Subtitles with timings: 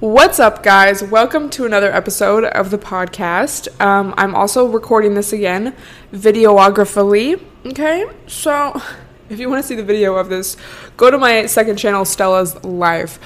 [0.00, 1.02] What's up, guys?
[1.02, 3.68] Welcome to another episode of the podcast.
[3.82, 5.76] Um, I'm also recording this again,
[6.10, 7.38] videographically.
[7.66, 8.80] Okay, so
[9.28, 10.56] if you want to see the video of this,
[10.96, 13.18] go to my second channel, Stella's Life.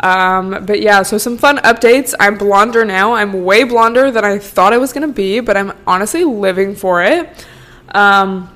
[0.00, 2.14] Um, but yeah, so some fun updates.
[2.18, 3.12] I'm blonder now.
[3.12, 7.02] I'm way blonder than I thought I was gonna be, but I'm honestly living for
[7.02, 7.46] it.
[7.94, 8.50] Um,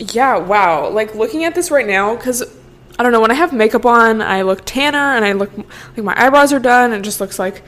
[0.00, 0.88] yeah, wow.
[0.88, 2.42] Like looking at this right now, because
[3.02, 6.04] I don't know, when I have makeup on, I look tanner and I look like
[6.04, 7.64] my eyebrows are done and it just looks like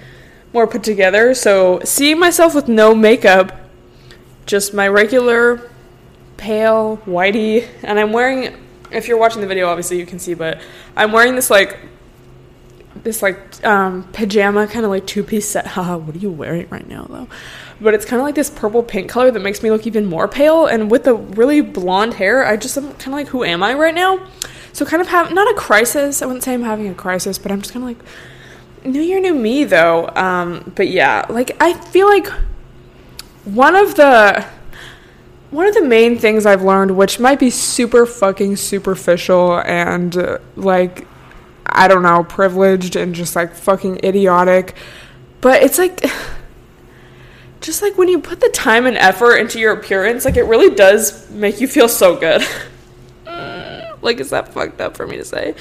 [0.52, 1.34] more put together.
[1.34, 3.52] So seeing myself with no makeup,
[4.46, 5.72] just my regular
[6.36, 8.56] pale whitey, and I'm wearing
[8.92, 10.60] if you're watching the video obviously you can see, but
[10.94, 11.80] I'm wearing this like
[13.02, 15.66] this like um, pajama kind of like two piece set.
[15.74, 17.26] Haha, what are you wearing right now though?
[17.80, 20.28] But it's kind of like this purple pink color that makes me look even more
[20.28, 20.66] pale.
[20.66, 23.74] And with the really blonde hair, I just am kind of like, who am I
[23.74, 24.24] right now?
[24.74, 26.20] So kind of have not a crisis.
[26.20, 28.04] I wouldn't say I'm having a crisis, but I'm just kind of like
[28.84, 30.08] new year, new me though.
[30.08, 32.26] Um, but yeah, like I feel like
[33.44, 34.44] one of the
[35.52, 40.38] one of the main things I've learned, which might be super fucking superficial and uh,
[40.56, 41.06] like
[41.64, 44.74] I don't know, privileged and just like fucking idiotic,
[45.40, 46.04] but it's like
[47.60, 50.74] just like when you put the time and effort into your appearance, like it really
[50.74, 52.42] does make you feel so good.
[54.04, 55.54] Like, is that fucked up for me to say?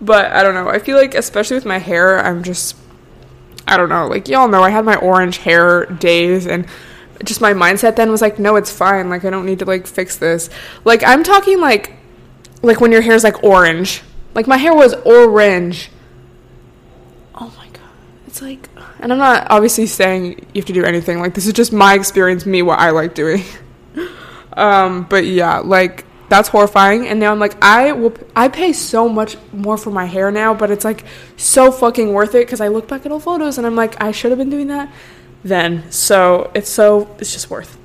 [0.00, 0.68] But I don't know.
[0.68, 2.76] I feel like, especially with my hair, I'm just,
[3.66, 4.06] I don't know.
[4.06, 6.66] Like, y'all know, I had my orange hair days, and
[7.24, 9.08] just my mindset then was like, no, it's fine.
[9.08, 10.50] Like, I don't need to, like, fix this.
[10.84, 11.94] Like, I'm talking, like,
[12.62, 14.02] like when your hair's, like, orange.
[14.34, 15.90] Like, my hair was orange.
[17.34, 17.82] Oh my god.
[18.26, 18.68] It's like,
[19.00, 21.20] and I'm not obviously saying you have to do anything.
[21.20, 23.42] Like, this is just my experience, me, what I like doing.
[24.52, 27.06] um, but yeah, like, that's horrifying.
[27.06, 30.54] And now i'm like i will i pay so much more for my hair now
[30.54, 31.04] but it's like
[31.36, 34.10] so fucking worth it because i look back at old photos and i'm like i
[34.10, 34.92] should have been doing that
[35.48, 35.90] then.
[35.90, 37.78] So it's so it's just worth.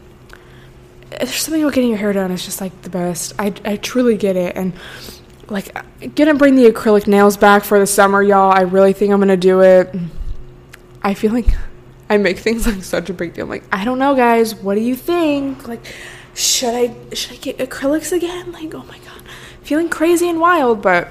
[1.10, 3.34] There's something about getting your hair done it's just like the best.
[3.38, 4.56] I, I truly get it.
[4.56, 4.74] And
[5.48, 5.76] like
[6.16, 8.52] gonna bring the acrylic nails back for the summer y'all.
[8.52, 9.94] I really think i'm gonna do it.
[11.04, 11.48] I feel like
[12.10, 13.46] i make things like such a big deal.
[13.46, 14.56] I'm like i don't know guys.
[14.56, 15.68] What do you think?
[15.68, 15.86] Like
[16.34, 18.52] should I should I get acrylics again?
[18.52, 19.22] Like, oh my god,
[19.64, 21.08] feeling crazy and wild, but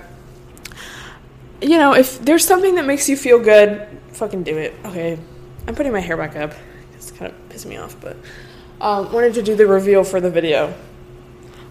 [1.60, 4.74] you know, if there's something that makes you feel good, fucking do it.
[4.84, 5.18] Okay,
[5.66, 6.54] I'm putting my hair back up.
[6.94, 8.16] It's kind of pissing me off, but
[8.80, 10.74] um, wanted to do the reveal for the video.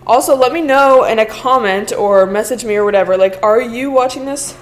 [0.06, 3.18] Also, let me know in a comment or message me or whatever.
[3.18, 4.58] Like, are you watching this?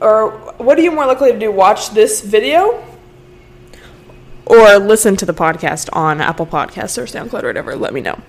[0.00, 1.52] Or what are you more likely to do?
[1.52, 2.84] Watch this video
[4.50, 8.20] or listen to the podcast on Apple Podcasts or SoundCloud or whatever, let me know.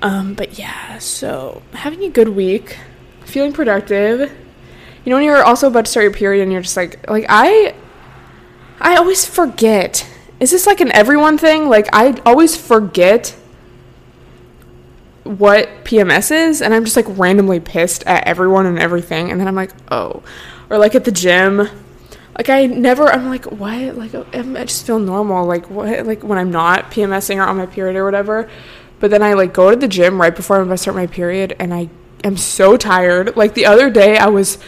[0.00, 2.78] Um, but yeah, so having a good week,
[3.24, 4.20] feeling productive.
[4.20, 7.26] You know, when you're also about to start your period and you're just like, like
[7.28, 7.74] I,
[8.80, 10.08] I always forget.
[10.38, 11.68] Is this like an everyone thing?
[11.68, 13.36] Like I always forget
[15.24, 19.48] what PMS is, and I'm just like randomly pissed at everyone and everything, and then
[19.48, 20.22] I'm like, oh,
[20.70, 21.68] or like at the gym
[22.38, 26.38] like I never I'm like what like I just feel normal like what like when
[26.38, 28.48] I'm not PMSing or on my period or whatever.
[29.00, 31.08] But then I like go to the gym right before I'm about to start my
[31.08, 31.90] period and I
[32.22, 33.36] am so tired.
[33.36, 34.58] Like the other day I was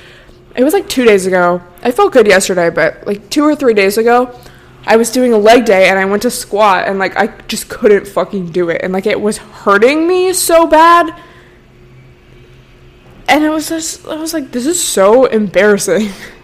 [0.56, 1.62] it was like 2 days ago.
[1.80, 4.36] I felt good yesterday but like 2 or 3 days ago
[4.84, 7.68] I was doing a leg day and I went to squat and like I just
[7.68, 8.80] couldn't fucking do it.
[8.82, 11.14] And like it was hurting me so bad.
[13.28, 16.08] And it was just I was like this is so embarrassing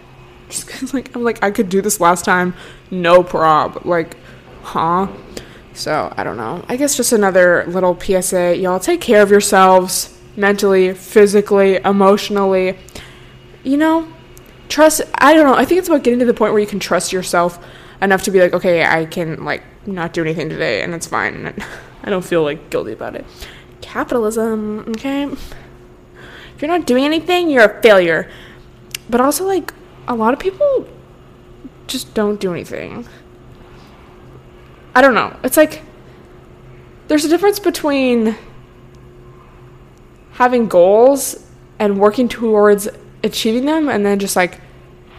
[0.49, 2.53] Just cause like I'm like I could do this last time,
[2.91, 3.85] no prob.
[3.85, 4.17] Like,
[4.63, 5.07] huh?
[5.73, 6.63] So I don't know.
[6.67, 8.57] I guess just another little PSA.
[8.57, 12.77] Y'all take care of yourselves mentally, physically, emotionally.
[13.63, 14.07] You know,
[14.69, 15.01] trust.
[15.15, 15.55] I don't know.
[15.55, 17.63] I think it's about getting to the point where you can trust yourself
[18.01, 21.45] enough to be like, okay, I can like not do anything today, and it's fine.
[21.45, 21.65] And
[22.03, 23.25] I don't feel like guilty about it.
[23.81, 25.23] Capitalism, okay.
[25.23, 28.31] If you're not doing anything, you're a failure.
[29.09, 29.73] But also like
[30.07, 30.87] a lot of people
[31.87, 33.07] just don't do anything.
[34.95, 35.37] I don't know.
[35.43, 35.83] It's like
[37.07, 38.35] there's a difference between
[40.31, 41.47] having goals
[41.79, 42.87] and working towards
[43.23, 44.59] achieving them and then just like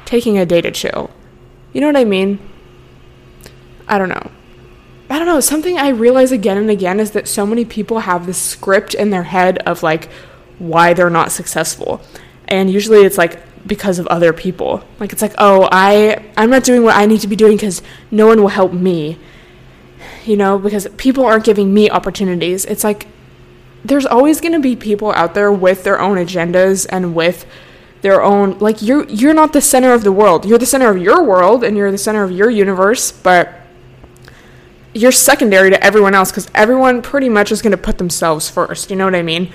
[0.05, 1.11] taking a day to chill.
[1.73, 2.39] You know what I mean?
[3.87, 4.31] I don't know.
[5.11, 5.41] I don't know.
[5.41, 9.11] Something I realize again and again is that so many people have this script in
[9.11, 10.11] their head of like
[10.59, 12.03] why they're not successful.
[12.47, 14.83] And usually it's like because of other people.
[14.99, 17.83] Like it's like, "Oh, I I'm not doing what I need to be doing cuz
[18.11, 19.19] no one will help me."
[20.25, 22.65] You know, because people aren't giving me opportunities.
[22.65, 23.07] It's like
[23.85, 27.47] there's always going to be people out there with their own agendas and with
[28.03, 30.45] their own like you're you're not the center of the world.
[30.45, 33.53] You're the center of your world and you're the center of your universe, but
[34.95, 38.91] you're secondary to everyone else because everyone pretty much is going to put themselves first.
[38.91, 39.53] You know what I mean?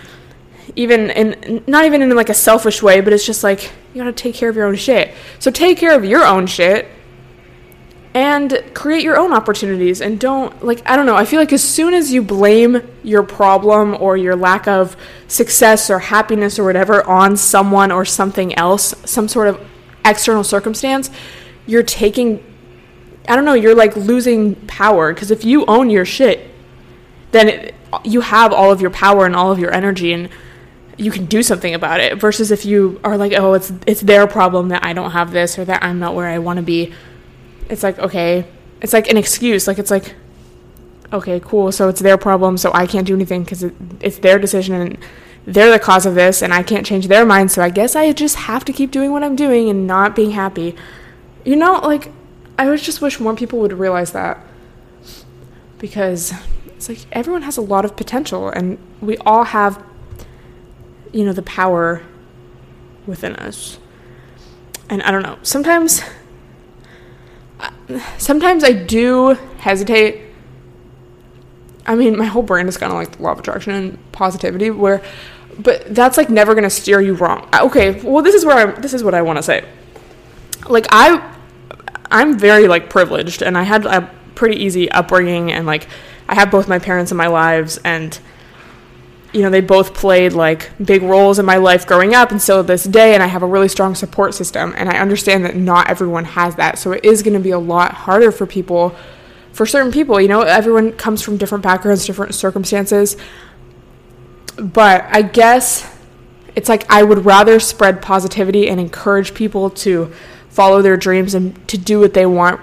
[0.75, 4.05] Even in not even in like a selfish way, but it's just like you got
[4.05, 5.13] to take care of your own shit.
[5.39, 6.87] So take care of your own shit
[8.13, 11.63] and create your own opportunities and don't like I don't know, I feel like as
[11.63, 14.95] soon as you blame your problem or your lack of
[15.27, 19.65] success or happiness or whatever on someone or something else, some sort of
[20.05, 21.09] external circumstance,
[21.65, 22.43] you're taking
[23.27, 26.51] I don't know, you're like losing power because if you own your shit,
[27.31, 30.29] then it, you have all of your power and all of your energy and
[30.97, 34.27] you can do something about it versus if you are like, "Oh, it's it's their
[34.27, 36.93] problem that I don't have this or that I'm not where I want to be."
[37.69, 38.45] It's like, "Okay,
[38.81, 39.67] it's like an excuse.
[39.67, 40.15] Like it's like
[41.11, 41.71] okay, cool.
[41.71, 44.97] So it's their problem, so I can't do anything cuz it, it's their decision and
[45.45, 48.11] they're the cause of this and I can't change their mind, so I guess I
[48.13, 50.75] just have to keep doing what I'm doing and not being happy."
[51.43, 52.11] You know, like
[52.57, 54.39] I just wish more people would realize that.
[55.79, 56.33] Because
[56.75, 59.83] it's like everyone has a lot of potential and we all have
[61.13, 62.03] you know the power
[63.07, 63.79] within us.
[64.89, 65.37] And I don't know.
[65.43, 66.01] Sometimes
[68.17, 70.33] sometimes I do hesitate
[71.85, 74.69] I mean, my whole brain is kind of like the law of attraction and positivity,
[74.69, 75.01] where,
[75.59, 77.47] but that's like never gonna steer you wrong.
[77.53, 78.81] Okay, well, this is where I'm.
[78.81, 79.65] This is what I want to say.
[80.69, 81.35] Like I,
[82.09, 85.87] I'm very like privileged and I had a pretty easy upbringing and like
[86.29, 88.17] I have both my parents in my lives and
[89.33, 92.63] you know they both played like big roles in my life growing up and still
[92.63, 95.89] this day and I have a really strong support system and I understand that not
[95.89, 98.95] everyone has that so it is going to be a lot harder for people
[99.51, 100.41] for certain people you know?
[100.41, 103.17] Everyone comes from different backgrounds different circumstances
[104.57, 105.89] but I guess
[106.55, 110.13] it's like I would rather spread positivity and encourage people to
[110.49, 112.61] follow their dreams and to do what they want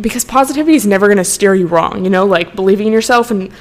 [0.00, 2.24] because positivity is never going to steer you wrong you know?
[2.24, 3.52] Like believing in yourself and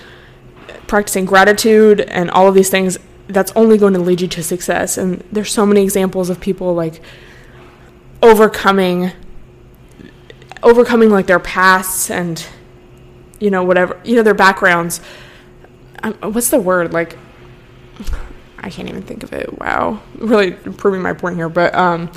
[0.91, 2.97] practicing gratitude and all of these things
[3.29, 4.97] that's only going to lead you to success.
[4.97, 7.01] And there's so many examples of people like
[8.21, 9.13] overcoming
[10.61, 12.45] overcoming like their pasts and
[13.39, 14.99] you know whatever you know their backgrounds.
[16.03, 16.91] Um, what's the word?
[16.91, 17.17] Like
[18.59, 19.57] i can't even think of it.
[19.59, 20.01] Wow.
[20.15, 22.11] Really proving my point here but um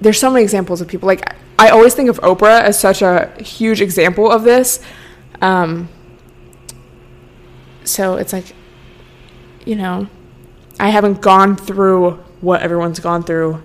[0.00, 1.08] there's so many examples of people.
[1.08, 4.78] Like I always think of Oprah as such a huge example of this.
[5.40, 5.88] Um,
[7.84, 8.54] so it's like,
[9.64, 10.08] you know,
[10.80, 13.62] I haven't gone through what everyone's gone through,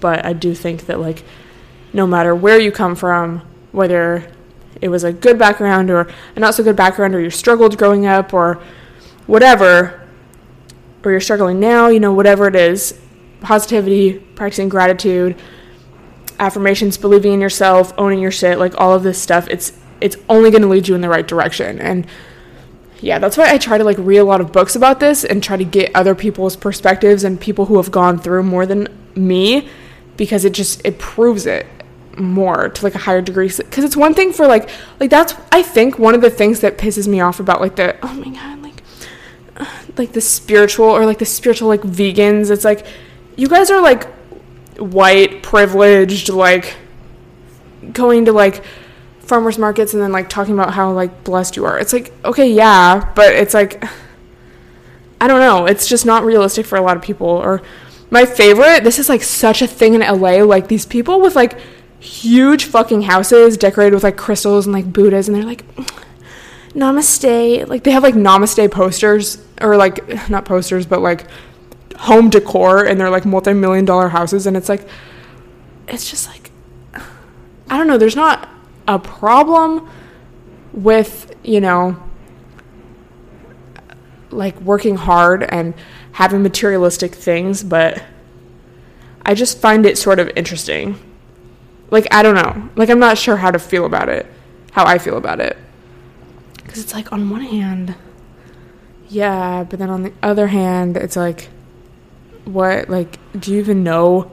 [0.00, 1.22] but I do think that like,
[1.92, 3.42] no matter where you come from,
[3.72, 4.30] whether
[4.80, 8.06] it was a good background or a not so good background, or you struggled growing
[8.06, 8.62] up, or
[9.26, 10.06] whatever,
[11.04, 12.98] or you're struggling now, you know, whatever it is,
[13.40, 15.40] positivity, practicing gratitude
[16.38, 20.50] affirmations, believing in yourself, owning your shit, like all of this stuff, it's it's only
[20.50, 21.80] going to lead you in the right direction.
[21.80, 22.06] And
[23.00, 25.42] yeah, that's why I try to like read a lot of books about this and
[25.42, 29.68] try to get other people's perspectives and people who have gone through more than me
[30.16, 31.66] because it just it proves it
[32.16, 33.48] more to like a higher degree.
[33.48, 36.78] Because it's one thing for like like that's I think one of the things that
[36.78, 38.82] pisses me off about like the oh my god like
[39.56, 39.66] uh,
[39.98, 42.86] like the spiritual or like the spiritual like vegans it's like
[43.36, 44.06] you guys are like
[44.78, 46.76] white privileged like
[47.92, 48.64] going to like
[49.26, 51.78] farmers markets and then like talking about how like blessed you are.
[51.78, 53.84] It's like okay yeah but it's like
[55.20, 55.66] i don't know.
[55.66, 57.28] It's just not realistic for a lot of people.
[57.28, 57.62] Or
[58.10, 61.58] my favorite this is like such a thing in la like these people with like
[61.98, 65.64] huge fucking houses decorated with like crystals and like buddhas and they're like
[66.74, 67.68] namaste.
[67.68, 71.26] Like they have like namaste posters or like not posters but like
[71.96, 74.86] home decor and they're like multi-million dollar houses and it's like
[75.88, 76.50] it's just like
[77.68, 78.48] I don't know, there's not
[78.88, 79.88] a problem
[80.72, 82.02] with, you know,
[84.30, 85.74] like working hard and
[86.12, 88.02] having materialistic things, but
[89.22, 90.98] I just find it sort of interesting.
[91.90, 92.70] Like I don't know.
[92.76, 94.26] Like I'm not sure how to feel about it.
[94.72, 95.56] How I feel about it.
[96.66, 97.94] Cuz it's like on one hand,
[99.08, 101.48] yeah, but then on the other hand, it's like
[102.44, 104.30] what like do you even know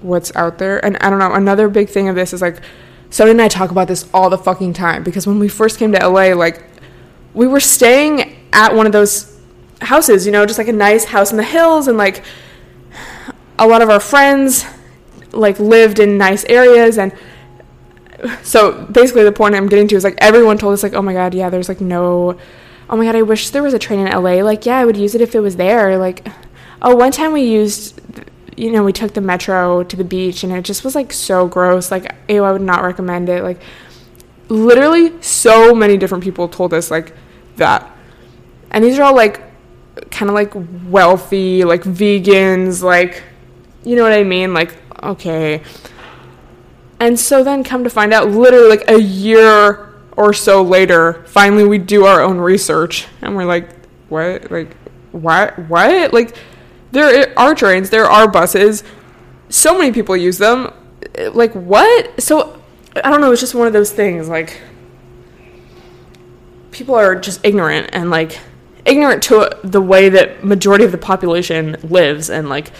[0.00, 0.84] what's out there.
[0.84, 2.60] And I don't know, another big thing of this is like
[3.14, 5.92] Sony and I talk about this all the fucking time because when we first came
[5.92, 6.64] to LA, like
[7.32, 9.38] we were staying at one of those
[9.80, 12.24] houses, you know, just like a nice house in the hills and like
[13.56, 14.64] a lot of our friends
[15.30, 17.12] like lived in nice areas and
[18.42, 21.12] so basically the point I'm getting to is like everyone told us like, "Oh my
[21.12, 22.36] god, yeah, there's like no
[22.90, 24.96] Oh my god, I wish there was a train in LA." Like, yeah, I would
[24.96, 25.96] use it if it was there.
[25.98, 26.26] Like,
[26.82, 28.00] oh, one time we used
[28.56, 31.46] you know, we took the metro to the beach and it just was like so
[31.46, 31.90] gross.
[31.90, 33.42] Like, ew, I would not recommend it.
[33.42, 33.60] Like,
[34.48, 37.14] literally, so many different people told us like
[37.56, 37.90] that.
[38.70, 39.42] And these are all like
[40.10, 40.52] kind of like
[40.88, 43.22] wealthy, like vegans, like,
[43.84, 44.54] you know what I mean?
[44.54, 45.62] Like, okay.
[47.00, 51.64] And so then come to find out, literally like a year or so later, finally
[51.64, 53.68] we do our own research and we're like,
[54.08, 54.50] what?
[54.50, 54.76] Like,
[55.12, 55.58] what?
[55.68, 56.12] What?
[56.12, 56.36] Like,
[56.94, 58.82] there are trains, there are buses.
[59.48, 60.72] So many people use them.
[61.16, 62.22] Eh, like what?
[62.22, 62.60] So
[62.96, 64.60] I don't know, it's just one of those things like
[66.70, 68.38] people are just ignorant and like
[68.84, 72.70] ignorant to the way that majority of the population lives and like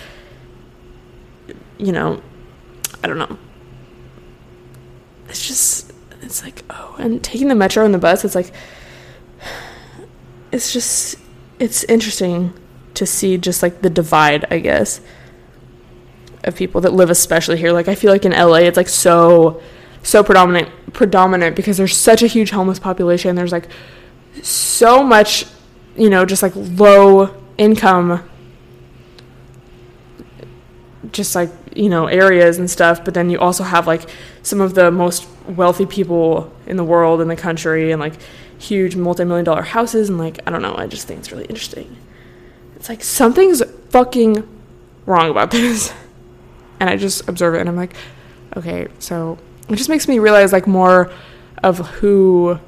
[1.76, 2.22] you know,
[3.02, 3.36] I don't know.
[5.28, 5.92] It's just
[6.22, 8.52] it's like oh, and taking the metro and the bus, it's like
[10.52, 11.16] it's just
[11.58, 12.54] it's interesting
[12.94, 15.00] to see just like the divide, I guess,
[16.44, 17.72] of people that live especially here.
[17.72, 19.60] Like I feel like in LA it's like so
[20.02, 23.36] so predominant predominant because there's such a huge homeless population.
[23.36, 23.68] There's like
[24.42, 25.46] so much,
[25.96, 28.28] you know, just like low income
[31.12, 34.08] just like, you know, areas and stuff, but then you also have like
[34.42, 38.14] some of the most wealthy people in the world in the country and like
[38.58, 41.96] huge multi-million dollar houses and like I don't know, I just think it's really interesting.
[42.84, 44.46] It's like something's fucking
[45.06, 45.90] wrong about this.
[46.78, 47.94] And I just observe it and I'm like,
[48.58, 49.38] okay, so
[49.70, 51.10] it just makes me realize like more
[51.62, 52.60] of who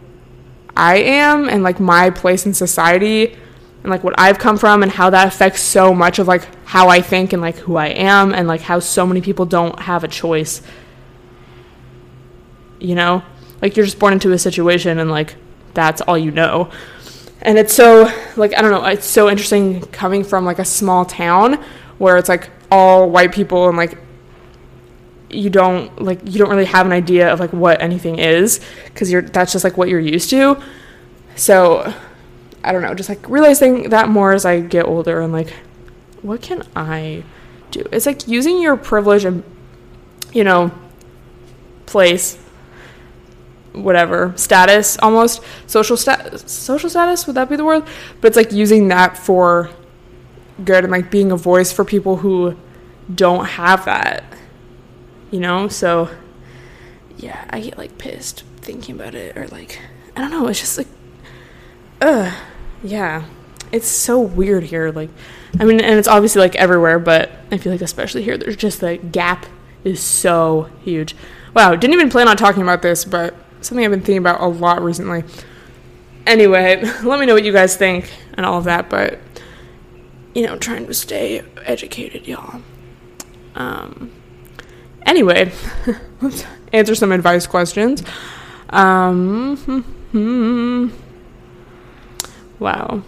[0.75, 3.37] I am and like my place in society
[3.83, 6.89] and like what I've come from and how that affects so much of like how
[6.89, 10.03] I think and like who I am and like how so many people don't have
[10.03, 10.63] a choice.
[12.81, 13.23] You know?
[13.61, 15.35] Like you're just born into a situation and like
[15.75, 16.71] that's all you know
[17.43, 21.05] and it's so like I don't know, it's so interesting coming from like a small
[21.05, 21.63] town
[21.99, 23.99] where it's like all white people and like
[25.31, 29.11] you don't like you don't really have an idea of like what anything is because
[29.11, 30.61] you're that's just like what you're used to.
[31.35, 31.93] So
[32.63, 35.53] I don't know, just like realizing that more as I get older and like
[36.23, 37.25] what can I
[37.71, 37.85] do?
[37.93, 39.43] It's like using your privilege and
[40.33, 40.73] you know
[41.87, 42.39] place
[43.77, 45.43] whatever status almost.
[45.67, 47.85] Social social status would that be the word?
[48.21, 49.71] But it's like using that for
[50.65, 52.57] good and like being a voice for people who
[53.15, 54.25] don't have that
[55.31, 55.69] you know?
[55.69, 56.09] So
[57.19, 59.81] yeah i get like pissed thinking about it or like
[60.15, 60.89] i don't know it's just like
[62.03, 62.31] uh
[62.85, 63.25] yeah.
[63.73, 65.09] It's so weird here like
[65.59, 68.81] i mean and it's obviously like everywhere but i feel like especially here there's just
[68.81, 69.47] the gap
[69.83, 71.17] is so huge.
[71.55, 73.35] Wow didn't even plan on talking about this but
[73.67, 75.25] something I've been thinking about a lot recently.
[76.27, 79.21] Anyway, let me know what you guys think and all of that, but
[80.35, 82.61] you know, trying to stay educated, y'all.
[83.55, 84.13] Um,
[85.07, 85.53] anyway,
[86.21, 88.03] let's answer some advice questions.
[88.71, 89.57] Um,
[90.13, 90.89] hmm,
[92.59, 93.03] wow.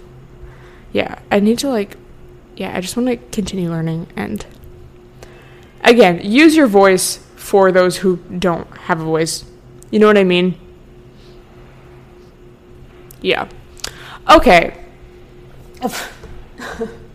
[0.92, 1.96] Yeah, I need to like,
[2.56, 4.44] yeah, I just want to continue learning and
[5.82, 9.44] again, use your voice for those who don't have a voice
[9.90, 10.58] you know what I mean?
[13.20, 13.48] Yeah.
[14.30, 14.84] Okay.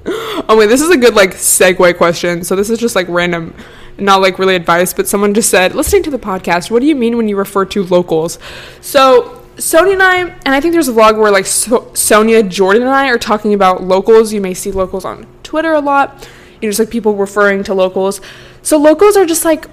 [0.06, 2.44] oh wait, this is a good like segue question.
[2.44, 3.53] So this is just like random,
[3.98, 6.96] not like really advice, but someone just said, listening to the podcast, what do you
[6.96, 8.39] mean when you refer to locals?
[8.82, 12.82] So Sonia and I, and I think there's a vlog where like so- Sonia, Jordan,
[12.84, 14.34] and I are talking about locals.
[14.34, 16.27] You may see locals on Twitter a lot.
[16.62, 18.22] You know, just like people referring to locals.
[18.62, 19.68] So locals are just like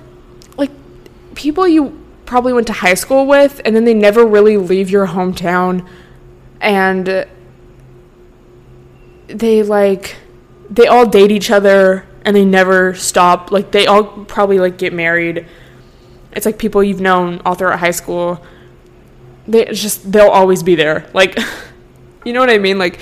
[0.57, 0.71] like
[1.35, 2.00] people you
[2.31, 5.85] probably went to high school with, and then they never really leave your hometown.
[6.61, 7.27] And
[9.27, 10.17] they like,
[10.71, 13.51] they all date each other and they never stop.
[13.51, 15.45] Like, they all probably like get married.
[16.31, 18.41] It's like people you've known all throughout high school.
[19.49, 21.11] They just, they'll always be there.
[21.13, 21.37] Like,
[22.25, 22.79] you know what I mean?
[22.79, 23.01] Like,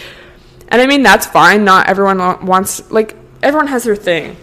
[0.69, 1.65] and I mean, that's fine.
[1.67, 4.39] Not everyone wants, like, everyone has their thing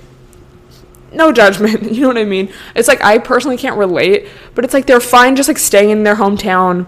[1.15, 1.83] no judgment.
[1.95, 2.51] You know what I mean?
[2.75, 6.03] It's like I personally can't relate, but it's like they're fine just like staying in
[6.03, 6.87] their hometown,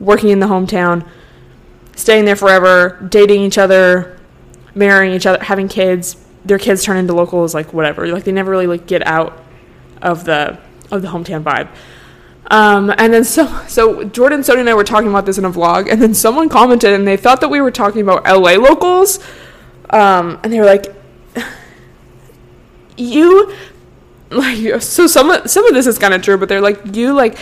[0.00, 1.06] working in the hometown,
[1.94, 4.18] staying there forever, dating each other,
[4.74, 6.16] marrying each other, having kids.
[6.44, 8.06] Their kids turn into locals, like whatever.
[8.08, 9.40] Like they never really like get out
[10.00, 10.58] of the
[10.90, 11.68] of the hometown vibe.
[12.50, 15.50] Um, and then so so Jordan, Sony, and I were talking about this in a
[15.50, 19.18] vlog, and then someone commented, and they thought that we were talking about LA locals,
[19.90, 20.86] um, and they were like,
[23.02, 23.52] "You
[24.30, 27.12] like so some of some of this is kind of true, but they're like you
[27.12, 27.38] like."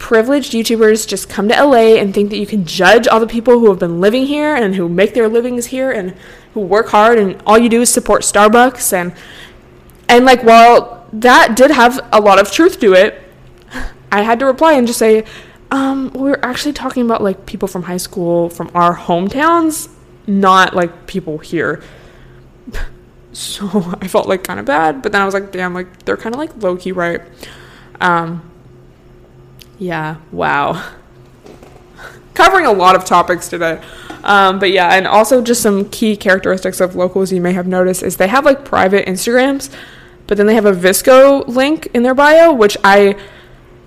[0.00, 3.60] privileged YouTubers just come to LA and think that you can judge all the people
[3.60, 6.14] who have been living here and who make their livings here and
[6.54, 9.12] who work hard and all you do is support Starbucks and
[10.08, 13.22] and like while that did have a lot of truth to it,
[14.12, 15.24] I had to reply and just say,
[15.70, 19.88] um, we're actually talking about like people from high school from our hometowns,
[20.26, 21.82] not like people here.
[23.32, 23.66] So
[24.00, 26.34] I felt like kind of bad, but then I was like, damn, like they're kind
[26.34, 27.20] of like low key right.
[28.00, 28.48] Um,
[29.78, 30.90] yeah, wow.
[32.34, 33.82] Covering a lot of topics today.
[34.22, 38.02] Um, but yeah, and also just some key characteristics of locals you may have noticed
[38.02, 39.74] is they have like private Instagrams,
[40.26, 43.16] but then they have a VSCO link in their bio, which I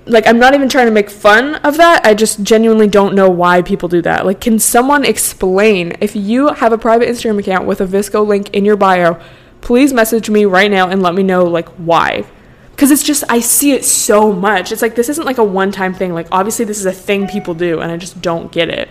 [0.05, 2.05] like I'm not even trying to make fun of that.
[2.05, 4.25] I just genuinely don't know why people do that.
[4.25, 8.50] Like can someone explain if you have a private Instagram account with a VSCO link
[8.51, 9.22] in your bio,
[9.62, 12.25] please message me right now and let me know like why
[12.72, 14.72] because it's just I see it so much.
[14.72, 16.13] It's like this isn't like a one-time thing.
[16.13, 18.89] Like obviously this is a thing people do, and I just don't get it.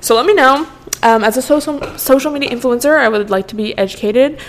[0.00, 0.66] So let me know.
[1.02, 4.40] Um, as a social social media influencer, I would like to be educated.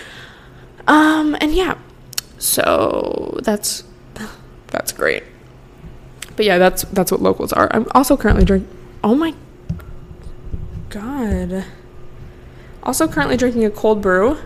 [0.88, 1.78] Um, and yeah,
[2.38, 3.84] so that's
[4.68, 5.24] that's great.
[6.38, 7.67] But yeah, that's that's what locals are.
[7.72, 8.70] I'm also currently drinking.
[9.03, 9.34] Oh my
[10.89, 11.65] god.
[12.84, 14.38] Also currently drinking a cold brew.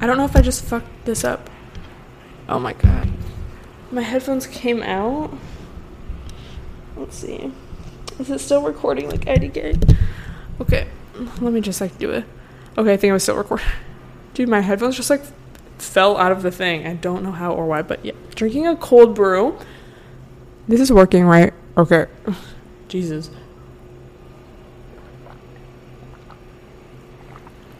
[0.00, 1.48] I don't know if I just fucked this up.
[2.48, 3.10] Oh my god.
[3.92, 5.32] My headphones came out.
[6.96, 7.52] Let's see.
[8.18, 9.96] Is it still recording like IDK?
[10.60, 10.88] Okay,
[11.40, 12.24] let me just like do it.
[12.76, 13.66] Okay, I think I was still recording.
[14.34, 15.22] Dude, my headphones just like
[15.78, 16.88] fell out of the thing.
[16.88, 18.12] I don't know how or why, but yeah.
[18.34, 19.56] Drinking a cold brew.
[20.68, 21.54] This is working, right?
[21.76, 22.06] Okay.
[22.88, 23.30] Jesus.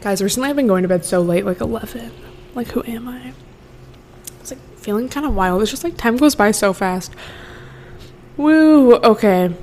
[0.00, 2.10] Guys, recently I've been going to bed so late, like 11.
[2.54, 3.34] Like, who am I?
[4.40, 5.60] It's like feeling kind of wild.
[5.60, 7.12] It's just like time goes by so fast.
[8.36, 9.54] Woo, okay.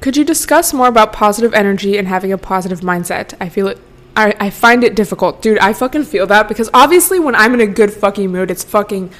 [0.00, 3.34] Could you discuss more about positive energy and having a positive mindset?
[3.40, 3.78] I feel it.
[4.16, 5.42] I, I find it difficult.
[5.42, 8.64] Dude, I fucking feel that because obviously when I'm in a good fucking mood, it's
[8.64, 9.12] fucking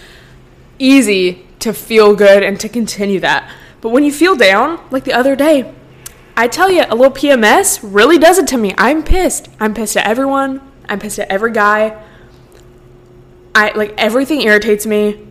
[0.78, 3.50] easy to feel good and to continue that.
[3.80, 5.74] But when you feel down, like the other day,
[6.36, 8.74] I tell you, a little PMS really does it to me.
[8.78, 9.48] I'm pissed.
[9.58, 10.60] I'm pissed at everyone.
[10.88, 12.02] I'm pissed at every guy.
[13.54, 15.26] I like everything irritates me.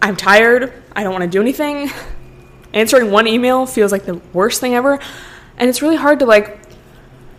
[0.00, 0.72] I'm tired.
[0.94, 1.90] I don't want to do anything.
[2.72, 4.98] Answering one email feels like the worst thing ever.
[5.56, 6.58] And it's really hard to like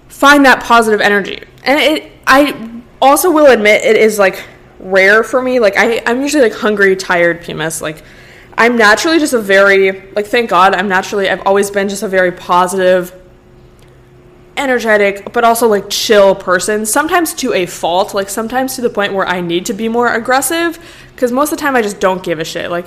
[0.07, 1.43] find that positive energy.
[1.63, 4.43] And it I also will admit it is like
[4.79, 5.59] rare for me.
[5.59, 8.03] Like I I'm usually like hungry, tired PMS like
[8.57, 12.07] I'm naturally just a very like thank God I'm naturally I've always been just a
[12.07, 13.13] very positive
[14.57, 19.13] energetic but also like chill person sometimes to a fault like sometimes to the point
[19.13, 20.79] where i need to be more aggressive
[21.13, 22.85] because most of the time i just don't give a shit like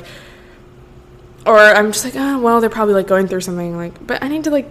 [1.45, 4.29] or i'm just like oh well they're probably like going through something like but i
[4.29, 4.67] need to like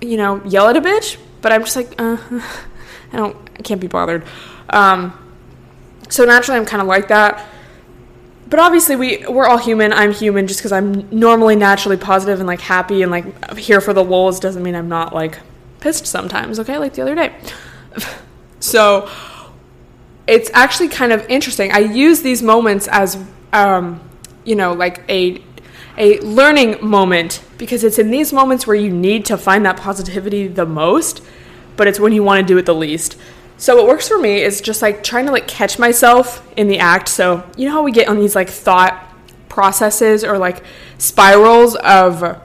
[0.00, 2.16] you know yell at a bitch but i'm just like uh,
[3.12, 4.24] i don't i can't be bothered
[4.70, 5.25] um
[6.08, 7.46] so naturally i'm kind of like that
[8.48, 12.46] but obviously we we're all human i'm human just because i'm normally naturally positive and
[12.46, 15.38] like happy and like here for the lulls doesn't mean i'm not like
[15.86, 16.78] pissed sometimes, okay?
[16.78, 17.32] Like the other day.
[18.60, 19.08] so
[20.26, 21.70] it's actually kind of interesting.
[21.72, 23.16] I use these moments as,
[23.52, 24.00] um,
[24.44, 25.42] you know, like a
[25.98, 30.46] a learning moment because it's in these moments where you need to find that positivity
[30.46, 31.22] the most,
[31.76, 33.16] but it's when you want to do it the least.
[33.58, 36.78] So what works for me is just like trying to like catch myself in the
[36.78, 37.08] act.
[37.08, 39.02] So you know how we get on these like thought
[39.48, 40.62] processes or like
[40.98, 42.40] spirals of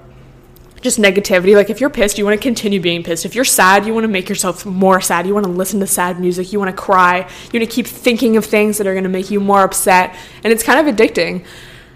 [0.81, 1.55] just negativity.
[1.55, 3.25] Like if you're pissed, you want to continue being pissed.
[3.25, 5.27] If you're sad, you want to make yourself more sad.
[5.27, 6.51] You want to listen to sad music.
[6.51, 7.19] You want to cry.
[7.19, 10.15] You want to keep thinking of things that are going to make you more upset.
[10.43, 11.45] And it's kind of addicting.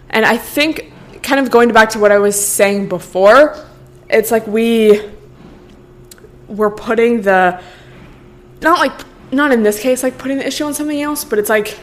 [0.09, 0.91] And I think
[1.23, 3.57] kind of going back to what I was saying before,
[4.09, 5.01] it's like we
[6.47, 7.61] we're putting the
[8.61, 11.49] not like not in this case like putting the issue on something else, but it's
[11.49, 11.79] like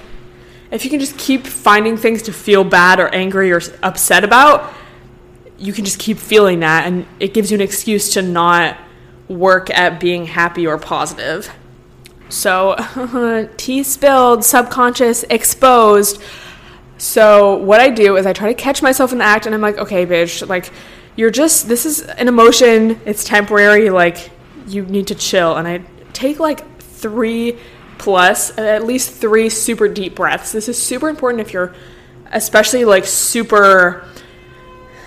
[0.71, 4.73] if you can just keep finding things to feel bad or angry or upset about,
[5.59, 8.79] you can just keep feeling that and it gives you an excuse to not
[9.29, 11.53] work at being happy or positive.
[12.29, 12.77] So,
[13.59, 16.21] tea spilled, subconscious exposed.
[16.97, 19.61] So, what I do is I try to catch myself in the act and I'm
[19.61, 20.73] like, okay, bitch, like,
[21.15, 24.31] you're just, this is an emotion, it's temporary, like,
[24.67, 25.57] you need to chill.
[25.57, 27.59] And I take like three
[27.99, 30.53] plus, uh, at least three super deep breaths.
[30.53, 31.75] This is super important if you're
[32.33, 34.07] especially like super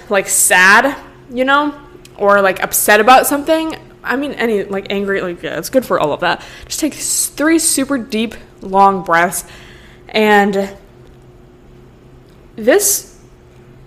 [0.10, 0.96] like sad,
[1.32, 1.74] you know,
[2.18, 6.00] or like upset about something, I mean, any like angry, like yeah, it's good for
[6.00, 6.44] all of that.
[6.65, 9.44] Just take three super deep, long breaths,
[10.10, 10.78] and
[12.56, 13.20] this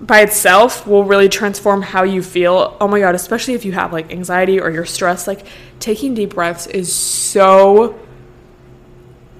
[0.00, 2.76] by itself will really transform how you feel.
[2.80, 5.46] Oh my god, especially if you have like anxiety or you're stressed, like
[5.80, 7.98] taking deep breaths is so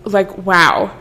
[0.04, 0.96] like wow.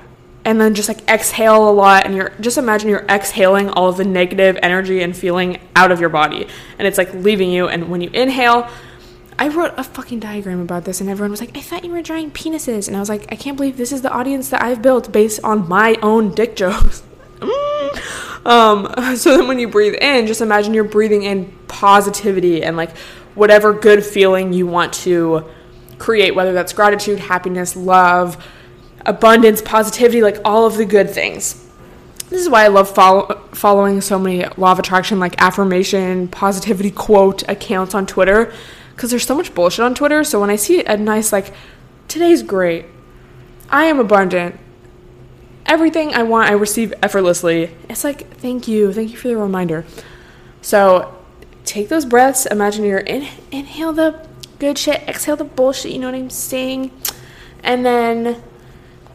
[0.45, 3.97] And then just like exhale a lot and you're just imagine you're exhaling all of
[3.97, 6.47] the negative energy and feeling out of your body.
[6.79, 8.69] And it's like leaving you and when you inhale
[9.39, 12.01] I wrote a fucking diagram about this and everyone was like I thought you were
[12.01, 12.87] drawing penises.
[12.87, 15.41] And I was like I can't believe this is the audience that I've built based
[15.43, 17.03] on my own dick jokes.
[18.47, 22.91] Um, so then when you breathe in just imagine you're breathing in positivity and like
[23.37, 25.45] whatever good feeling you want to
[25.97, 28.43] create whether that's gratitude happiness love
[29.07, 31.65] abundance, positivity, like all of the good things.
[32.29, 36.91] This is why I love follow- following so many law of attraction, like affirmation, positivity
[36.91, 38.51] quote accounts on Twitter,
[38.93, 40.25] because there's so much bullshit on Twitter.
[40.25, 41.53] So when I see a nice, like,
[42.09, 42.85] today's great,
[43.69, 44.59] I am abundant,
[45.65, 49.85] everything I want, I receive effortlessly, it's like, thank you, thank you for the reminder.
[50.61, 51.16] So
[51.67, 54.25] take those breaths, imagine you're in, inhale the
[54.57, 56.91] good shit, exhale the bullshit, you know what I'm saying?
[57.63, 58.41] And then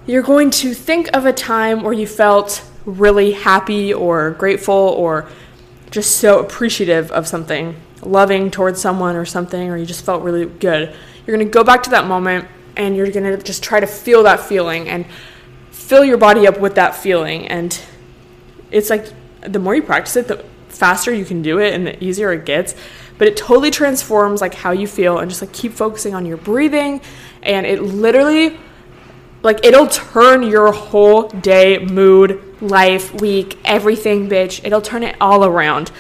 [0.07, 5.29] you're going to think of a time where you felt really happy or grateful or
[5.91, 10.47] just so appreciative of something, loving towards someone or something, or you just felt really
[10.47, 10.95] good.
[11.27, 13.87] You're going to go back to that moment and you're going to just try to
[13.87, 15.07] feel that feeling and
[15.71, 17.47] fill your body up with that feeling.
[17.49, 17.79] And
[18.71, 19.07] it's like
[19.41, 22.44] the more you practice it, the faster you can do it and the easier it
[22.44, 22.74] gets.
[23.18, 26.38] But it totally transforms like how you feel and just like keep focusing on your
[26.38, 27.00] breathing
[27.42, 28.58] and it literally
[29.42, 34.61] like it'll turn your whole day, mood, life, week, everything, bitch.
[34.64, 35.90] It'll turn it all around.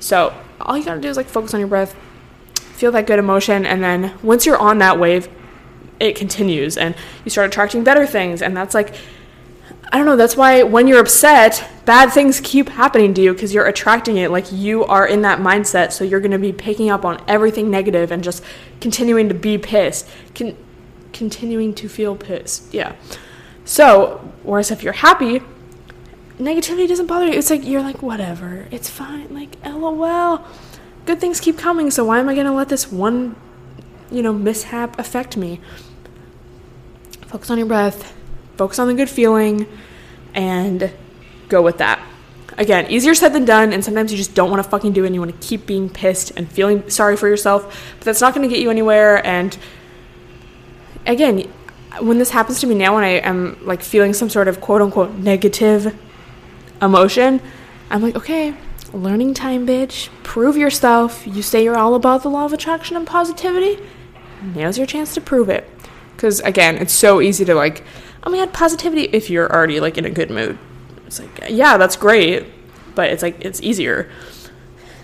[0.00, 1.94] So all you gotta do is like focus on your breath,
[2.54, 5.28] feel that good emotion, and then once you're on that wave,
[6.00, 8.42] it continues and you start attracting better things.
[8.42, 8.94] And that's like,
[9.92, 13.52] I don't know, that's why when you're upset, bad things keep happening to you because
[13.52, 14.30] you're attracting it.
[14.30, 18.10] Like you are in that mindset, so you're gonna be picking up on everything negative
[18.10, 18.42] and just
[18.80, 20.08] continuing to be pissed.
[20.34, 20.56] Can
[21.12, 22.72] continuing to feel pissed.
[22.72, 22.96] Yeah.
[23.66, 25.42] So, whereas if you're happy,
[26.38, 27.34] negativity doesn't bother you.
[27.34, 29.32] It's like you're like, whatever, it's fine.
[29.34, 30.42] Like, lol.
[31.04, 33.36] Good things keep coming, so why am I gonna let this one,
[34.10, 35.60] you know, mishap affect me?
[37.26, 38.14] Focus on your breath,
[38.56, 39.66] focus on the good feeling,
[40.34, 40.92] and
[41.48, 42.00] go with that.
[42.58, 45.06] Again, easier said than done, and sometimes you just don't want to fucking do it
[45.06, 48.34] and you want to keep being pissed and feeling sorry for yourself, but that's not
[48.34, 49.56] gonna get you anywhere, and
[51.06, 51.50] again,
[52.00, 54.80] when this happens to me now, when I am like feeling some sort of quote
[54.80, 55.94] unquote negative
[56.80, 57.40] emotion,
[57.90, 58.54] I'm like, okay,
[58.92, 60.08] learning time, bitch.
[60.22, 61.26] Prove yourself.
[61.26, 63.78] You say you're all about the law of attraction and positivity.
[64.54, 65.68] Now's your chance to prove it.
[66.16, 67.84] Because again, it's so easy to like,
[68.24, 70.58] oh my god, positivity if you're already like in a good mood.
[71.06, 72.46] It's like, yeah, that's great,
[72.94, 74.10] but it's like, it's easier.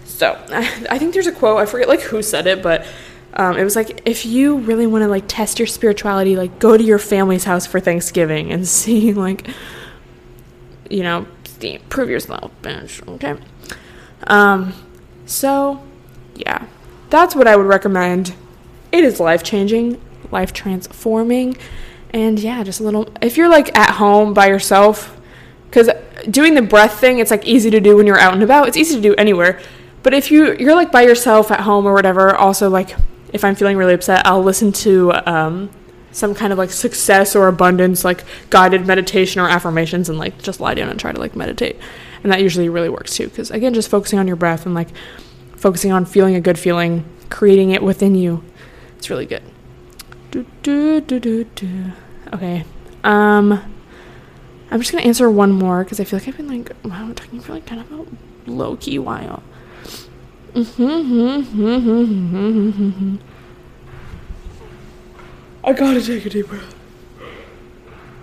[0.05, 2.87] So I think there's a quote, I forget like who said it, but
[3.35, 6.77] um, it was like if you really want to like test your spirituality, like go
[6.77, 9.47] to your family's house for Thanksgiving and see like,
[10.91, 11.27] you know,
[11.89, 13.07] prove yourself, bitch.
[13.15, 13.37] Okay.
[14.27, 14.75] Um,
[15.27, 15.83] so
[16.35, 16.67] yeah,
[17.11, 18.35] that's what I would recommend.
[18.91, 20.01] It is life changing,
[20.31, 21.57] life transforming,
[22.11, 23.09] and yeah, just a little.
[23.21, 25.19] If you're like at home by yourself,
[25.69, 25.91] because
[26.31, 28.69] doing the breath thing, it's like easy to do when you're out and about.
[28.69, 29.61] It's easy to do anywhere.
[30.03, 32.97] But if you you're like by yourself at home or whatever, also like
[33.33, 35.71] if I'm feeling really upset, I'll listen to um,
[36.13, 40.61] some kind of like success or abundance, like guided meditation or affirmations, and like just
[40.61, 41.77] lie down and try to like meditate.
[42.23, 44.89] And that usually really works too, because again, just focusing on your breath and like
[45.57, 48.43] focusing on feeling a good feeling, creating it within you,
[48.97, 49.43] it's really good.
[50.31, 51.93] Do, do, do, do, do.
[52.33, 52.65] Okay.
[53.05, 53.63] Um,
[54.71, 57.15] I'm just gonna answer one more because I feel like I've been like wow, I'm
[57.15, 59.43] talking for like kind of a low key while.
[60.55, 60.63] I
[65.73, 66.75] gotta take a deep breath.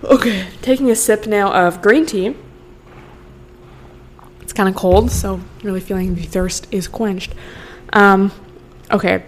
[0.03, 2.35] Okay, taking a sip now of green tea.
[4.41, 7.33] It's kind of cold, so really feeling the thirst is quenched.
[7.93, 8.31] Um,
[8.91, 9.23] okay,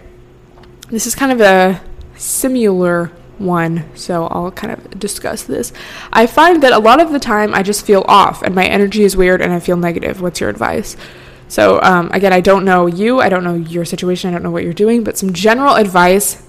[0.88, 1.80] this is kind of a
[2.18, 3.06] similar
[3.38, 5.72] one, so I'll kind of discuss this.
[6.12, 9.04] I find that a lot of the time I just feel off and my energy
[9.04, 10.20] is weird and I feel negative.
[10.20, 10.96] What's your advice?
[11.46, 14.50] So, um, again, I don't know you, I don't know your situation, I don't know
[14.50, 16.42] what you're doing, but some general advice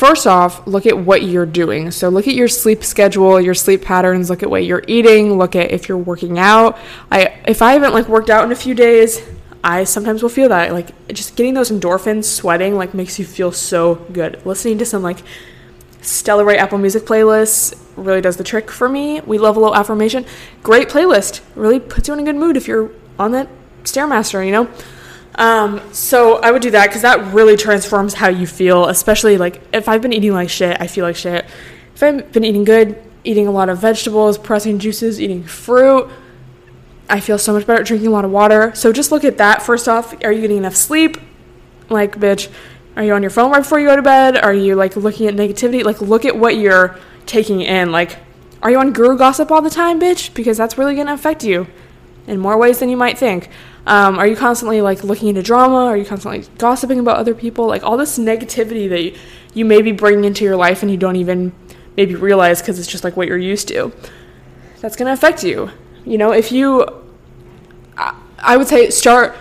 [0.00, 1.90] first off, look at what you're doing.
[1.90, 5.54] So look at your sleep schedule, your sleep patterns, look at what you're eating, look
[5.54, 6.78] at if you're working out.
[7.12, 9.20] I if I haven't like worked out in a few days,
[9.62, 13.52] I sometimes will feel that like just getting those endorphins, sweating like makes you feel
[13.52, 14.44] so good.
[14.46, 15.18] Listening to some like
[16.00, 19.20] Stella Rae Apple Music playlists really does the trick for me.
[19.20, 20.24] We love a little affirmation.
[20.62, 21.42] Great playlist.
[21.54, 23.48] Really puts you in a good mood if you're on that
[23.84, 24.70] Stairmaster, you know?
[25.34, 29.60] Um, so I would do that because that really transforms how you feel, especially like
[29.72, 31.44] if I've been eating like shit, I feel like shit.
[31.94, 36.10] If I've been eating good, eating a lot of vegetables, pressing juices, eating fruit,
[37.10, 38.72] I feel so much better drinking a lot of water.
[38.74, 40.14] So just look at that first off.
[40.24, 41.16] Are you getting enough sleep?
[41.88, 42.50] Like, bitch,
[42.96, 44.36] are you on your phone right before you go to bed?
[44.36, 45.84] Are you like looking at negativity?
[45.84, 46.96] Like, look at what you're
[47.26, 47.92] taking in.
[47.92, 48.18] Like,
[48.62, 50.34] are you on guru gossip all the time, bitch?
[50.34, 51.66] Because that's really gonna affect you
[52.26, 53.48] in more ways than you might think.
[53.86, 55.86] Um, are you constantly like looking into drama?
[55.86, 57.66] Are you constantly gossiping about other people?
[57.66, 59.18] Like all this negativity that you,
[59.54, 61.52] you may be bringing into your life and you don't even
[61.96, 63.92] maybe realize because it's just like what you're used to.
[64.80, 65.70] That's gonna affect you.
[66.04, 66.99] You know, if you,
[68.42, 69.36] I, would say start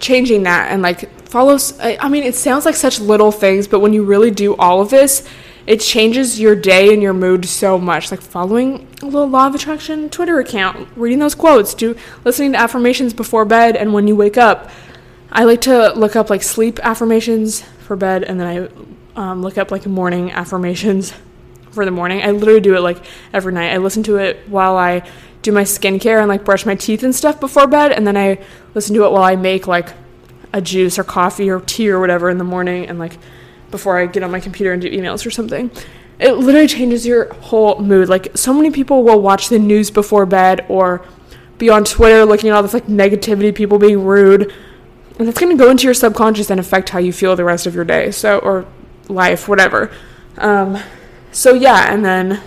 [0.00, 1.58] changing that and like follow.
[1.80, 4.90] I mean, it sounds like such little things, but when you really do all of
[4.90, 5.26] this,
[5.66, 8.10] it changes your day and your mood so much.
[8.10, 12.58] Like following a little law of attraction Twitter account, reading those quotes, do listening to
[12.58, 14.70] affirmations before bed and when you wake up.
[15.32, 18.46] I like to look up like sleep affirmations for bed, and then
[19.16, 21.12] I um, look up like morning affirmations
[21.70, 22.22] for the morning.
[22.22, 23.72] I literally do it like every night.
[23.72, 25.08] I listen to it while I
[25.44, 28.38] do my skincare and like brush my teeth and stuff before bed, and then I
[28.74, 29.90] listen to it while I make like
[30.52, 33.18] a juice or coffee or tea or whatever in the morning, and like
[33.70, 35.70] before I get on my computer and do emails or something.
[36.18, 38.08] It literally changes your whole mood.
[38.08, 41.04] Like so many people will watch the news before bed or
[41.58, 44.52] be on Twitter looking at all this like negativity, people being rude,
[45.18, 47.74] and that's to go into your subconscious and affect how you feel the rest of
[47.74, 48.10] your day.
[48.10, 48.66] So or
[49.08, 49.92] life, whatever.
[50.38, 50.78] Um,
[51.32, 52.40] so yeah, and then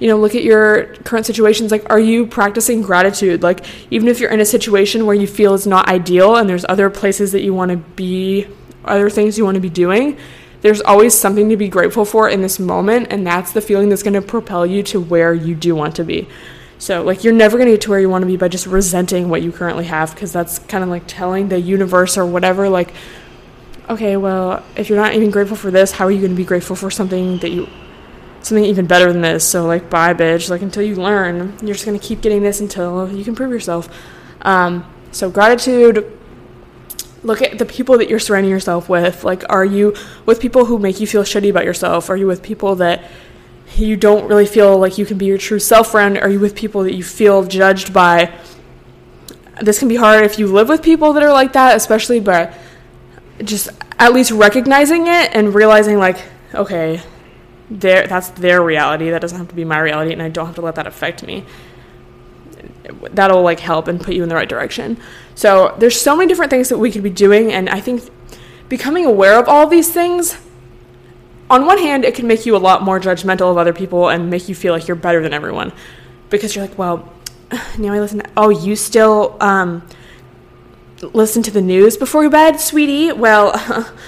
[0.00, 1.70] you know, look at your current situations.
[1.70, 3.42] Like, are you practicing gratitude?
[3.42, 6.64] Like, even if you're in a situation where you feel it's not ideal and there's
[6.68, 8.48] other places that you want to be
[8.84, 10.18] other things you want to be doing,
[10.62, 14.02] there's always something to be grateful for in this moment, and that's the feeling that's
[14.02, 16.28] going to propel you to where you do want to be.
[16.78, 18.66] So, like, you're never going to get to where you want to be by just
[18.66, 22.70] resenting what you currently have, because that's kind of like telling the universe or whatever,
[22.70, 22.94] like,
[23.90, 26.44] okay, well, if you're not even grateful for this, how are you going to be
[26.44, 27.68] grateful for something that you,
[28.42, 29.46] something even better than this?
[29.46, 30.50] So, like, bye, bitch.
[30.50, 33.88] Like, until you learn, you're just to keep getting this until you can prove yourself.
[34.42, 36.18] Um, so, gratitude,
[37.22, 39.24] look at the people that you're surrounding yourself with.
[39.24, 39.94] Like, are you
[40.26, 42.10] with people who make you feel shitty about yourself?
[42.10, 43.04] Are you with people that
[43.76, 46.18] you don't really feel like you can be your true self around?
[46.18, 48.32] Are you with people that you feel judged by?
[49.60, 52.54] This can be hard if you live with people that are like that, especially, but
[53.44, 56.18] just at least recognizing it and realizing, like,
[56.54, 57.02] okay,
[57.70, 59.10] their, that's their reality.
[59.10, 61.22] That doesn't have to be my reality, and I don't have to let that affect
[61.22, 61.46] me
[63.12, 64.96] that'll like help and put you in the right direction.
[65.34, 68.08] So there's so many different things that we could be doing, and I think
[68.68, 70.38] becoming aware of all these things.
[71.48, 74.30] On one hand, it can make you a lot more judgmental of other people and
[74.30, 75.72] make you feel like you're better than everyone,
[76.28, 77.12] because you're like, well,
[77.78, 78.20] now I listen.
[78.20, 79.86] To, oh, you still um,
[81.12, 83.12] listen to the news before bed, sweetie?
[83.12, 83.92] Well.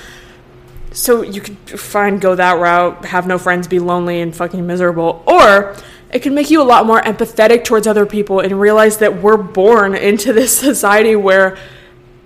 [0.93, 5.23] so you could fine go that route, have no friends, be lonely and fucking miserable,
[5.27, 5.77] or
[6.13, 9.39] it can make you a lot more empathetic towards other people and realize that we're
[9.39, 11.57] born into this society where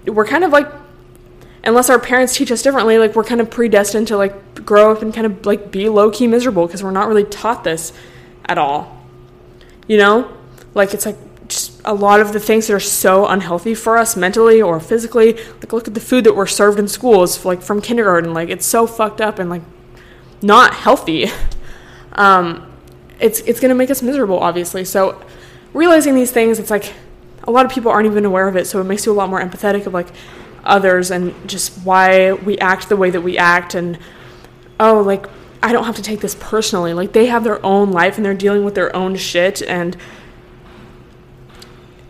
[0.07, 0.71] we're kind of like
[1.65, 5.03] unless our parents teach us differently like we're kind of predestined to like grow up
[5.03, 7.93] and kind of like be low key miserable because we're not really taught this
[8.45, 9.05] at all.
[9.87, 10.37] You know?
[10.75, 11.17] Like it's like
[11.49, 15.35] just a lot of the things that are so unhealthy for us mentally or physically
[15.35, 18.67] like look at the food that we're served in schools like from kindergarten like it's
[18.67, 19.63] so fucked up and like
[20.43, 21.27] not healthy.
[22.13, 22.73] Um
[23.21, 24.87] it's it's to make us miserable obviously.
[24.87, 25.23] So
[25.75, 26.95] realizing these things it's like
[27.45, 29.29] a lot of people aren't even aware of it so it makes you a lot
[29.29, 30.09] more empathetic of like
[30.65, 33.99] others and just why we act the way that we act and
[34.81, 35.27] oh like
[35.63, 36.95] I don't have to take this personally.
[36.95, 39.97] Like they have their own life and they're dealing with their own shit and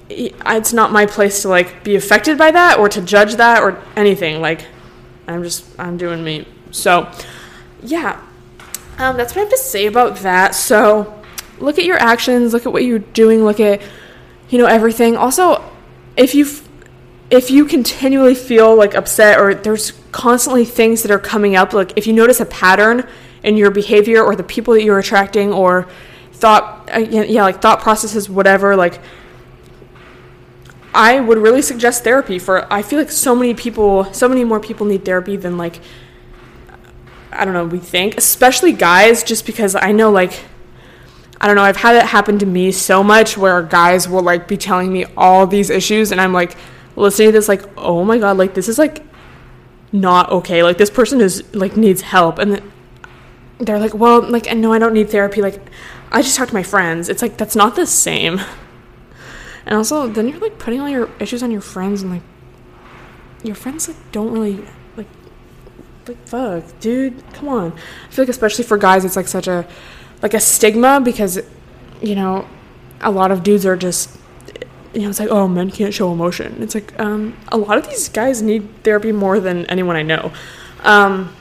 [0.09, 3.83] it's not my place to like be affected by that or to judge that or
[3.97, 4.41] anything.
[4.41, 4.67] Like
[5.27, 6.47] I'm just I'm doing me.
[6.71, 7.11] So
[7.83, 8.21] yeah.
[8.99, 10.55] Um, that's what I have to say about that.
[10.55, 11.23] So
[11.59, 13.83] look at your actions, look at what you're doing, look at
[14.49, 15.17] you know everything.
[15.17, 15.63] Also,
[16.17, 16.47] if you
[17.31, 21.93] if you continually feel like upset or there's constantly things that are coming up, like
[21.97, 23.07] if you notice a pattern
[23.43, 25.89] in your behavior or the people that you're attracting or
[26.33, 29.01] thought uh, yeah like thought processes whatever like
[30.97, 34.61] I would really suggest therapy for I feel like so many people so many more
[34.61, 35.81] people need therapy than like
[37.39, 40.45] I don't know, we think, especially guys, just because I know, like,
[41.41, 44.49] I don't know, I've had it happen to me so much where guys will, like,
[44.49, 46.57] be telling me all these issues, and I'm, like,
[46.97, 49.03] listening to this, like, oh my god, like, this is, like,
[49.93, 50.63] not okay.
[50.63, 52.39] Like, this person is, like, needs help.
[52.39, 52.63] And
[53.59, 55.43] they're like, well, like, no, I don't need therapy.
[55.43, 55.61] Like,
[56.11, 57.09] I just talk to my friends.
[57.09, 58.41] It's like, that's not the same.
[59.67, 62.23] And also, then you're, like, putting all your issues on your friends, and, like,
[63.43, 64.65] your friends, like, don't really
[64.97, 65.07] like
[66.09, 67.73] like fuck, dude, come on.
[67.73, 69.67] I feel like especially for guys, it's like such a
[70.23, 71.41] like a stigma because
[72.01, 72.47] you know
[73.01, 74.17] a lot of dudes are just
[74.95, 76.63] you know it's like oh men can't show emotion.
[76.63, 80.33] It's like um, a lot of these guys need therapy more than anyone I know.
[80.83, 81.35] Um,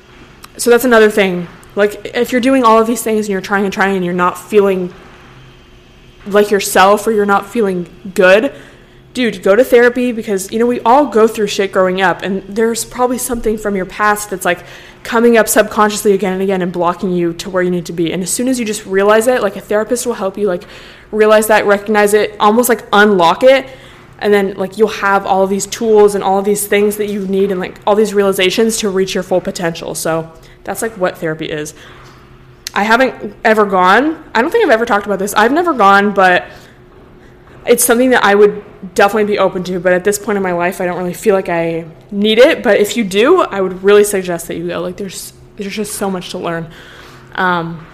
[0.58, 1.48] so that's another thing.
[1.76, 4.14] Like if you're doing all of these things and you're trying and trying and you're
[4.14, 4.94] not feeling
[6.28, 8.54] like yourself or you're not feeling good
[9.16, 12.44] dude, go to therapy because, you know, we all go through shit growing up, and
[12.44, 14.64] there's probably something from your past that's like
[15.04, 18.12] coming up subconsciously again and again and blocking you to where you need to be.
[18.12, 20.66] And as soon as you just realize it, like a therapist will help you, like,
[21.12, 23.66] realize that, recognize it, almost like unlock it.
[24.20, 27.52] And then, like, you'll have all these tools and all these things that you need
[27.52, 29.96] and, like, all these realizations to reach your full potential.
[29.96, 30.32] So,
[30.64, 31.74] that's like what therapy is.
[32.76, 34.30] I haven't ever gone.
[34.36, 35.34] I don't think I've ever talked about this.
[35.34, 36.46] I've never gone, but
[37.66, 40.52] it's something that I would definitely be open to, but at this point in my
[40.52, 42.62] life, I don't really feel like I need it.
[42.62, 44.82] But if you do, I would really suggest that you go.
[44.82, 46.70] Like, there's there's just so much to learn.
[47.36, 47.88] Um,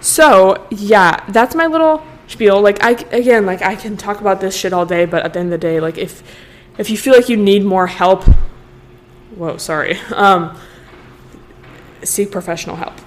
[0.00, 2.60] so yeah, that's my little spiel.
[2.60, 5.38] Like, I again, like I can talk about this shit all day, but at the
[5.38, 6.22] end of the day, like if
[6.78, 8.24] if you feel like you need more help,
[9.36, 10.58] whoa, sorry, um,
[12.02, 13.00] seek professional help.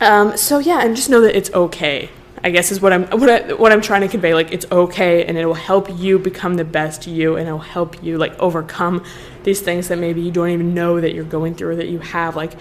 [0.00, 2.10] Um, so yeah, and just know that it's okay
[2.44, 4.34] I guess is what I'm what, I, what I'm trying to convey.
[4.34, 8.02] Like it's okay, and it will help you become the best you, and it'll help
[8.02, 9.02] you like overcome
[9.44, 12.00] these things that maybe you don't even know that you're going through, or that you
[12.00, 12.52] have like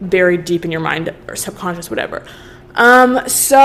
[0.00, 2.26] buried deep in your mind or subconscious, whatever.
[2.76, 3.58] Um, so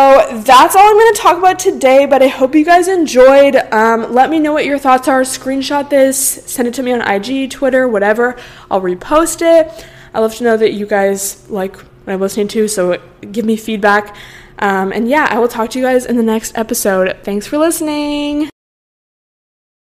[0.45, 3.55] that's all I'm going to talk about today, but I hope you guys enjoyed.
[3.55, 5.21] Um, let me know what your thoughts are.
[5.21, 8.35] Screenshot this, send it to me on IG, Twitter, whatever.
[8.69, 9.87] I'll repost it.
[10.13, 13.57] I love to know that you guys like what I'm listening to, so give me
[13.57, 14.15] feedback.
[14.59, 17.17] Um, and yeah, I will talk to you guys in the next episode.
[17.23, 18.49] Thanks for listening.